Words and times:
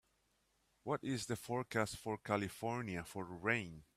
what 0.83 0.99
is 1.03 1.25
the 1.27 1.35
forecast 1.35 1.97
for 1.97 2.17
California 2.17 3.03
for 3.05 3.23
rain 3.25 3.83